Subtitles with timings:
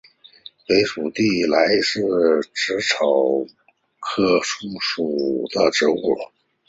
[0.67, 2.01] 北附地菜是
[2.55, 3.05] 紫草
[3.99, 6.17] 科附地菜属的植物。